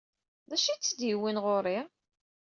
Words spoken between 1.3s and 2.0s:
ɣer-i?